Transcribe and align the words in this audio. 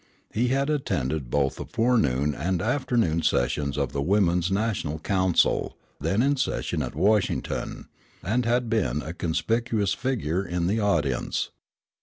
He 0.33 0.47
had 0.47 0.71
attended 0.71 1.29
both 1.29 1.57
the 1.57 1.65
forenoon 1.65 2.33
and 2.33 2.59
afternoon 2.59 3.21
sessions 3.21 3.77
of 3.77 3.91
the 3.93 4.01
Women's 4.01 4.49
National 4.49 4.97
Council, 4.97 5.77
then 5.99 6.23
in 6.23 6.37
session 6.37 6.81
at 6.81 6.95
Washington, 6.95 7.85
and 8.23 8.43
had 8.43 8.67
been 8.67 9.03
a 9.03 9.13
conspicuous 9.13 9.93
figure 9.93 10.43
in 10.43 10.65
the 10.65 10.79
audience. 10.79 11.51